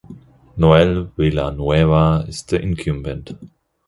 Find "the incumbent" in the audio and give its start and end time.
2.41-3.33